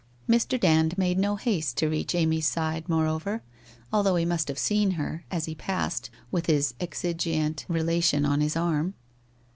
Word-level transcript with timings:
Mr. 0.27 0.59
Dand 0.59 0.97
made 0.97 1.19
no 1.19 1.35
haste 1.35 1.77
to 1.77 1.87
reach 1.87 2.15
Amy's 2.15 2.47
side, 2.47 2.89
moreover, 2.89 3.43
although 3.93 4.15
he 4.15 4.25
must 4.25 4.47
have 4.47 4.57
seen 4.57 4.89
her, 4.97 5.25
as 5.29 5.45
he 5.45 5.53
passed, 5.53 6.09
with 6.31 6.47
his 6.47 6.73
exigeantc 6.79 7.65
relation 7.69 8.25
on 8.25 8.41
his 8.41 8.55
arm. 8.55 8.95